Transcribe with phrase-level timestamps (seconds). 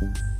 [0.00, 0.37] Thank you.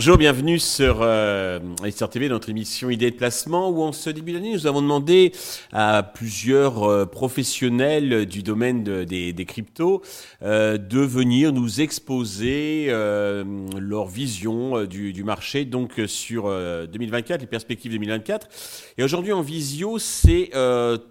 [0.00, 1.60] Bonjour, bienvenue sur euh,
[2.10, 5.30] TV, notre émission Idées de placement, où en ce début d'année, nous avons demandé
[5.72, 10.00] à plusieurs euh, professionnels du domaine des, cryptos
[10.40, 13.44] euh, de venir nous exposer euh,
[13.78, 18.48] leur vision du, du, marché donc sur 2024, les perspectives 2024.
[18.96, 20.48] Et aujourd'hui en visio, c'est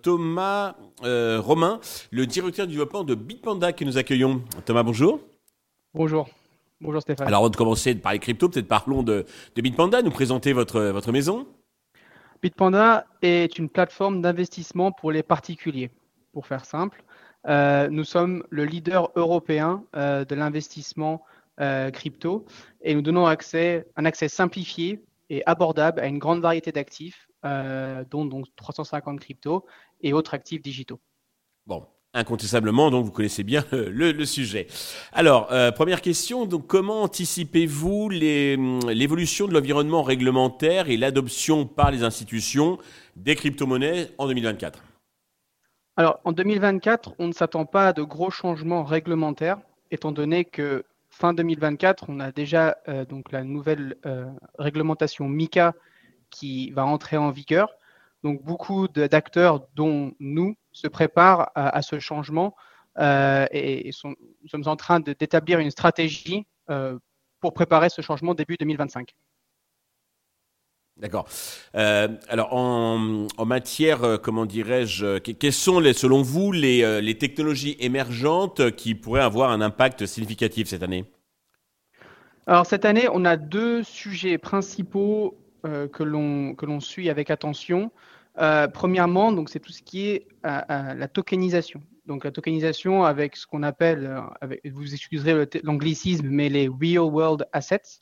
[0.01, 4.41] Thomas Romain, le directeur du développement de Bitpanda que nous accueillons.
[4.65, 5.19] Thomas, bonjour.
[5.93, 6.27] Bonjour.
[6.81, 7.27] Bonjour Stéphane.
[7.27, 9.25] Alors avant de commencer de parler crypto, peut-être parlons de,
[9.55, 11.45] de Bitpanda, nous présenter votre, votre maison.
[12.41, 15.91] Bitpanda est une plateforme d'investissement pour les particuliers,
[16.31, 17.03] pour faire simple.
[17.47, 21.23] Euh, nous sommes le leader européen euh, de l'investissement
[21.59, 22.45] euh, crypto
[22.81, 28.25] et nous donnons accès, un accès simplifié et abordable à une grande variété d'actifs, dont
[28.25, 29.65] donc 350 cryptos
[30.01, 30.99] et autres actifs digitaux.
[31.67, 34.65] Bon, Incontestablement, donc vous connaissez bien le, sujet.
[35.13, 41.91] Alors, euh, première question, donc comment anticipez-vous hum, l'évolution de l'environnement réglementaire et l'adoption par
[41.91, 42.79] les institutions
[43.15, 44.81] des crypto-monnaies en 2024
[45.97, 49.59] Alors, en 2024, on ne s'attend pas à de gros changements réglementaires,
[49.91, 54.25] étant donné que fin 2024, on a déjà euh, donc la nouvelle euh,
[54.57, 55.75] réglementation MICA
[56.31, 57.69] qui va entrer en vigueur.
[58.23, 62.55] Donc, beaucoup d'acteurs, dont nous, se préparent à, à ce changement
[62.97, 66.97] euh, et, sont, nous sommes en train d'établir une stratégie euh,
[67.39, 69.15] pour préparer ce changement début 2025.
[70.97, 71.29] D'accord.
[71.75, 77.17] Euh, alors, en, en matière, euh, comment dirais-je, quelles sont, les, selon vous, les, les,
[77.17, 81.05] technologies émergentes qui pourraient avoir un impact significatif cette année?
[82.47, 87.91] Alors, cette année, on a deux sujets principaux euh, que l'on suit avec attention.
[88.37, 91.81] Euh, premièrement, donc c'est tout ce qui est euh, euh, la tokenisation.
[92.05, 97.47] Donc la tokenisation avec ce qu'on appelle, avec, vous excuserez l'anglicisme, mais les real world
[97.53, 97.99] assets,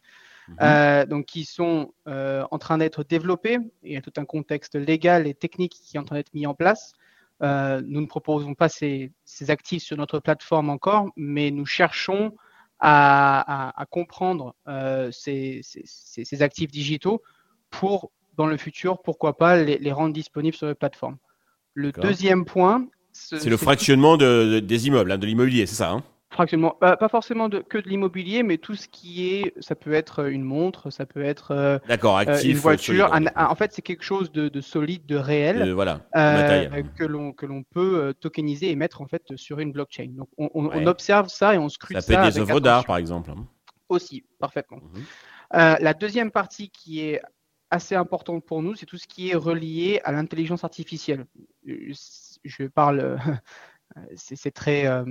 [0.50, 1.06] -hmm.
[1.08, 3.58] donc qui sont en train d'être développés.
[3.84, 6.48] Il y a tout un contexte légal et technique qui est en train d'être mis
[6.48, 6.94] en place.
[7.42, 12.34] nous ne proposons pas ces, ces, actifs sur notre plateforme encore, mais nous cherchons
[12.80, 14.56] à, à, à comprendre
[15.12, 17.22] ces, ces, ces actifs digitaux
[17.70, 21.18] pour dans le futur, pourquoi pas les, les rendre disponibles sur les plateformes.
[21.74, 25.92] Le deuxième point, c'est le fractionnement de, de, des immeubles, hein, de l'immobilier, c'est ça
[25.92, 26.04] hein?
[26.30, 29.94] Fractionnement, bah, pas forcément de, que de l'immobilier, mais tout ce qui est, ça peut
[29.94, 33.14] être une montre, ça peut être euh, actif, une voiture.
[33.14, 36.84] Un, un, en fait, c'est quelque chose de, de, solide, de réel, euh, voilà, euh,
[36.98, 40.10] que l'on que l'on peut euh, tokeniser et mettre en fait sur une blockchain.
[40.10, 40.76] Donc, on, on, ouais.
[40.76, 42.02] on observe ça et on scrute ça.
[42.02, 43.32] Ça peut être des œuvres d'art, par exemple.
[43.32, 43.48] Hein.
[43.88, 44.78] Aussi, parfaitement.
[44.78, 45.82] Mm -hmm.
[45.82, 47.22] la deuxième partie qui est
[47.70, 51.26] assez importante pour nous, c'est tout ce qui est relié à l'intelligence artificielle.
[51.66, 53.18] Je parle,
[54.16, 55.04] c'est très, euh,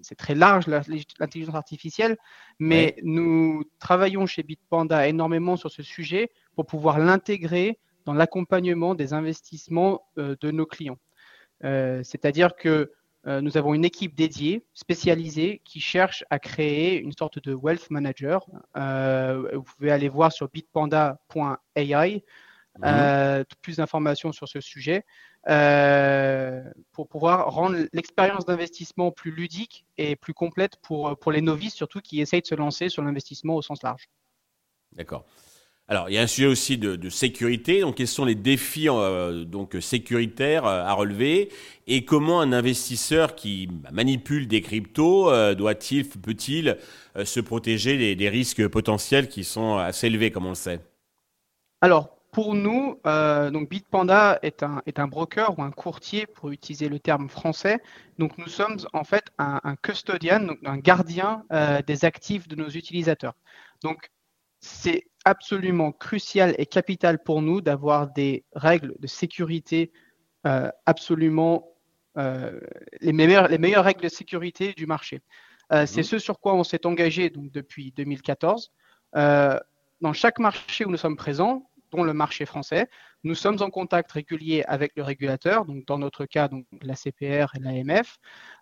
[0.00, 2.16] c'est très large l'intelligence artificielle,
[2.58, 3.00] mais ouais.
[3.02, 10.02] nous travaillons chez Bitpanda énormément sur ce sujet pour pouvoir l'intégrer dans l'accompagnement des investissements
[10.18, 10.98] euh, de nos clients.
[11.64, 12.92] Euh, C'est-à-dire que euh,
[13.24, 18.44] nous avons une équipe dédiée, spécialisée, qui cherche à créer une sorte de wealth manager.
[18.76, 22.24] Euh, vous pouvez aller voir sur bitpanda.ai
[22.78, 22.84] mmh.
[22.84, 25.04] euh, plus d'informations sur ce sujet
[25.48, 31.74] euh, pour pouvoir rendre l'expérience d'investissement plus ludique et plus complète pour, pour les novices,
[31.74, 34.08] surtout qui essayent de se lancer sur l'investissement au sens large.
[34.92, 35.24] D'accord.
[35.92, 37.82] Alors, il y a un sujet aussi de, sécurité.
[37.82, 41.50] Donc, quels sont les défis euh, donc sécuritaires euh, à relever?
[41.86, 46.78] Et comment un investisseur qui manipule des cryptos euh, doit-il, peut-il
[47.22, 50.80] se protéger des, risques potentiels qui sont assez élevés, comme on le sait?
[51.82, 56.88] Alors, pour nous, donc Bitpanda est un, est un broker ou un courtier, pour utiliser
[56.88, 57.80] le terme français.
[58.18, 61.44] Donc, nous sommes en fait un, un custodian, donc un gardien
[61.86, 63.34] des actifs de nos utilisateurs.
[63.82, 64.08] Donc,
[64.62, 69.92] c'est absolument crucial et capital pour nous d'avoir des règles de sécurité
[70.46, 71.68] euh, absolument
[72.16, 72.60] euh,
[73.00, 75.20] les, meilleures, les meilleures règles de sécurité du marché.
[75.72, 75.86] Euh, mmh.
[75.86, 78.72] C'est ce sur quoi on s'est engagé donc, depuis 2014.
[79.16, 79.58] Euh,
[80.00, 82.88] dans chaque marché où nous sommes présents, dont le marché français,
[83.22, 87.54] nous sommes en contact régulier avec le régulateur, donc dans notre cas donc la CPR
[87.54, 88.18] et l'AMF,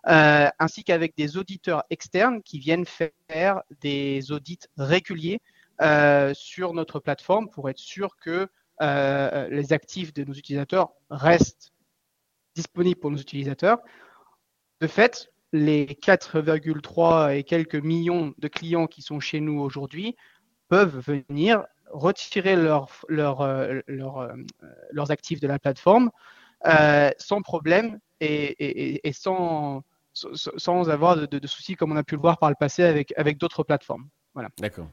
[0.07, 5.39] euh, ainsi qu'avec des auditeurs externes qui viennent faire des audits réguliers
[5.81, 8.47] euh, sur notre plateforme pour être sûr que
[8.81, 11.71] euh, les actifs de nos utilisateurs restent
[12.55, 13.79] disponibles pour nos utilisateurs.
[14.81, 20.15] De fait, les 4,3 et quelques millions de clients qui sont chez nous aujourd'hui
[20.67, 24.33] peuvent venir retirer leur, leur, euh, leur, euh,
[24.91, 26.11] leurs actifs de la plateforme,
[27.17, 29.83] sans problème et, et, sans,
[30.13, 33.13] sans avoir de, de, soucis comme on a pu le voir par le passé avec,
[33.17, 34.07] avec d'autres plateformes.
[34.33, 34.49] Voilà.
[34.59, 34.87] D'accord.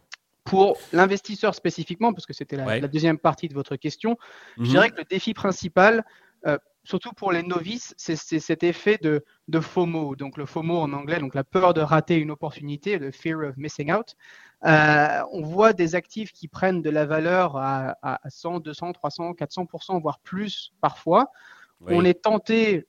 [0.44, 4.16] Pour l'investisseur spécifiquement, parce que c'était la, deuxième partie de votre question,
[4.56, 4.68] je mhm.
[4.68, 6.04] dirais que le défi principal,
[6.46, 10.16] euh, surtout pour les novices, c'est cet effet de, de, FOMO.
[10.16, 13.56] Donc le FOMO en anglais, donc la peur de rater une opportunité, le fear of
[13.58, 14.16] missing out.
[14.64, 19.32] Euh, on voit des actifs qui prennent de la valeur à, à 100, 200, 300,
[19.32, 21.31] 400%, voire plus parfois.
[21.87, 22.87] On est tenté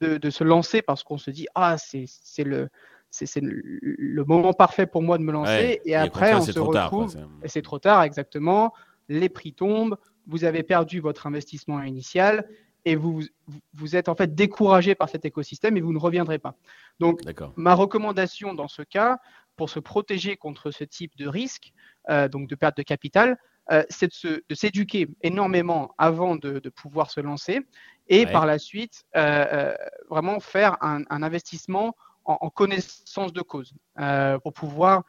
[0.00, 2.06] de, de, se lancer parce qu'on se dit ah c'est
[2.44, 2.68] le
[3.10, 5.80] c'est le moment parfait pour moi de me lancer.
[5.84, 8.72] et, après, on se retrouve, et c'est trop tard, exactement.
[9.08, 12.46] Les prix tombent, vous avez perdu votre investissement initial
[12.84, 13.22] et vous,
[13.74, 16.54] vous êtes en fait découragé par cet écosystème et vous ne reviendrez pas.
[17.00, 17.22] Donc,
[17.56, 19.18] ma recommandation dans ce cas,
[19.58, 21.74] pour se protéger contre ce type de risque,
[22.08, 23.36] euh, donc de perte de capital,
[23.70, 27.60] euh, c'est de s'éduquer énormément avant de, pouvoir se lancer
[28.06, 29.74] et par la suite, euh,
[30.08, 31.94] vraiment faire un, un investissement
[32.24, 33.74] en, connaissance de cause
[34.42, 35.02] pour pouvoir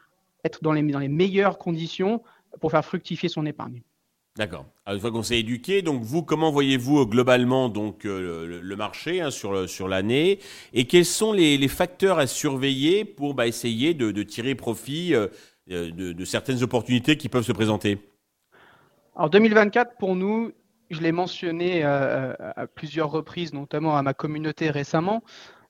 [0.44, 2.22] être dans les, dans les meilleures conditions
[2.60, 3.82] pour faire fructifier son épargne.
[4.40, 4.66] D'accord.
[4.88, 9.20] Une fois qu'on s'est éduqué, donc vous, comment voyez-vous euh, globalement donc euh, le, marché
[9.20, 10.40] hein, sur sur l'année?
[10.72, 15.14] Et quels sont les, facteurs à surveiller pour bah, essayer de, tirer profit
[15.68, 18.00] de, certaines opportunités qui peuvent se présenter?
[19.14, 20.54] Alors 2024 pour nous,
[20.90, 25.22] je l'ai mentionné à plusieurs reprises, notamment à ma communauté récemment.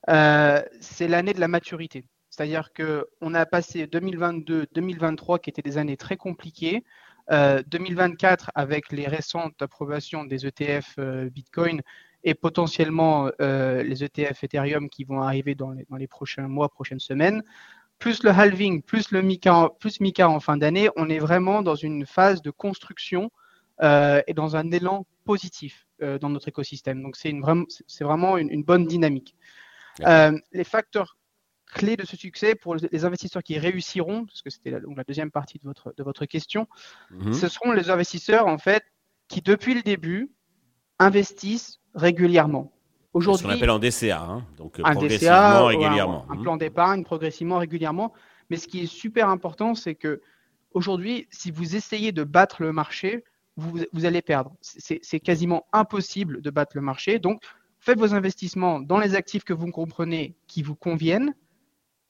[0.08, 2.04] Euh, c'est l'année de la maturité.
[2.30, 6.84] C'est-à-dire qu'on a passé 2022, 2023 qui étaient des années très compliquées.
[7.30, 11.80] 2024 euh, avec les récentes approbations des ETF euh, Bitcoin
[12.22, 17.42] et potentiellement les ETF Ethereum qui vont arriver dans les, prochains mois, prochaines semaines,
[17.98, 21.76] plus le halving, plus le Mika, plus Mika en fin d'année, on est vraiment dans
[21.76, 23.30] une phase de construction
[23.80, 27.02] et dans un élan positif dans notre écosystème.
[27.02, 29.34] Donc c'est vraiment une, bonne dynamique.
[30.06, 31.16] Euh, les facteurs
[31.70, 35.30] clés de ce succès pour les investisseurs qui réussiront, parce que c'était la, la, deuxième
[35.30, 36.66] partie de votre, de votre question,
[37.10, 37.32] mhm.
[37.32, 38.84] ce seront les investisseurs en fait
[39.28, 40.30] qui depuis le début
[40.98, 42.72] investissent régulièrement.
[43.12, 46.26] Aujourd'hui, ce qu'on appelle en DCA, hein, donc progressivement, régulièrement.
[46.30, 48.12] Un, plan d'épargne progressivement, régulièrement.
[48.50, 50.20] Mais ce qui est super important, c'est que
[50.72, 53.24] aujourd'hui, si vous essayez de battre le marché,
[53.56, 54.52] vous, vous allez perdre.
[54.60, 57.18] C'est quasiment impossible de battre le marché.
[57.18, 57.42] Donc,
[57.80, 61.34] faites vos investissements dans les actifs que vous comprenez qui vous conviennent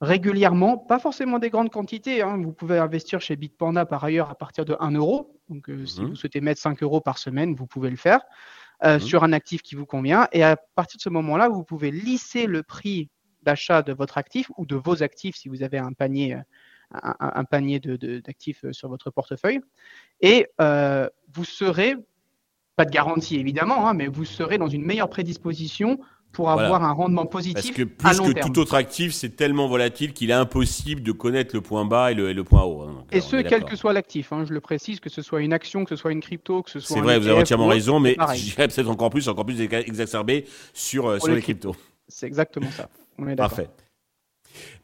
[0.00, 2.22] régulièrement, pas forcément des grandes quantités.
[2.22, 2.38] Hein.
[2.42, 5.38] Vous pouvez investir chez Bitpanda par ailleurs à partir de 1 euro.
[5.48, 6.10] Donc, euh, si mhm.
[6.10, 8.20] vous souhaitez mettre 5 euros par semaine, vous pouvez le faire
[8.84, 9.00] euh, mhm.
[9.00, 10.28] sur un actif qui vous convient.
[10.32, 13.10] Et à partir de ce moment-là, vous pouvez lisser le prix
[13.42, 16.36] d'achat de votre actif ou de vos actifs si vous avez un panier,
[16.92, 19.60] un, panier d'actifs sur votre portefeuille.
[20.20, 21.96] Et euh, vous serez
[22.76, 26.00] pas de garantie évidemment, hein, mais vous serez dans une meilleure prédisposition
[26.32, 27.74] pour avoir un rendement positif.
[27.98, 31.54] Parce que plus que tout autre actif, c'est tellement volatile qu'il est impossible de connaître
[31.54, 32.82] le point bas et le, point haut.
[32.82, 33.04] Hein.
[33.10, 34.32] et ce, quel que soit l'actif.
[34.32, 36.70] Hein, je le précise, que ce soit une action, que ce soit une crypto, que
[36.70, 36.96] ce soit.
[36.96, 41.08] C'est vrai, vous avez entièrement raison, mais j'irais peut-être encore plus, encore plus exacerbé sur,
[41.08, 41.76] euh, sur les, cryptos.
[42.08, 42.88] C'est exactement ça.
[43.18, 43.68] On est Parfait.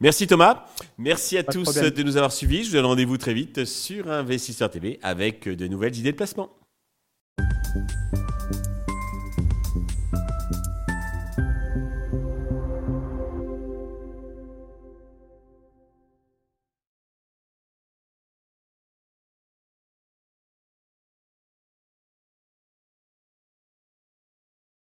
[0.00, 0.66] Merci Thomas.
[0.99, 2.62] Merci à tous de nous avoir suivis.
[2.64, 6.50] Je vous donne rendez-vous très vite sur Investisseur TV avec de nouvelles idées de placement.